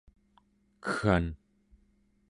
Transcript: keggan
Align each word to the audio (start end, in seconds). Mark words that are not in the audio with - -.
keggan 0.83 1.25